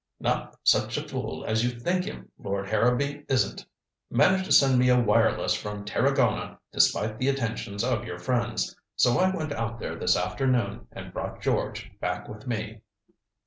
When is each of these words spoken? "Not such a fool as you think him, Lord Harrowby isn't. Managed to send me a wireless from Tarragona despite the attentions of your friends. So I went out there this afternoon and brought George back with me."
"Not 0.19 0.57
such 0.63 0.97
a 0.97 1.07
fool 1.07 1.45
as 1.45 1.63
you 1.63 1.79
think 1.79 2.05
him, 2.05 2.31
Lord 2.39 2.67
Harrowby 2.67 3.23
isn't. 3.29 3.63
Managed 4.09 4.45
to 4.45 4.51
send 4.51 4.79
me 4.79 4.89
a 4.89 4.99
wireless 4.99 5.53
from 5.53 5.85
Tarragona 5.85 6.57
despite 6.73 7.19
the 7.19 7.27
attentions 7.29 7.83
of 7.83 8.03
your 8.05 8.17
friends. 8.17 8.75
So 8.95 9.19
I 9.19 9.29
went 9.29 9.51
out 9.51 9.77
there 9.77 9.95
this 9.95 10.17
afternoon 10.17 10.87
and 10.91 11.13
brought 11.13 11.43
George 11.43 11.91
back 11.99 12.27
with 12.27 12.47
me." 12.47 12.81